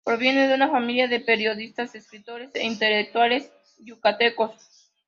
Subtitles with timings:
[0.03, 4.51] Proviene de una familia de periodistas, escritores e intelectuales yucatecos.